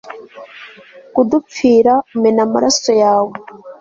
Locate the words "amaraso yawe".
2.47-3.33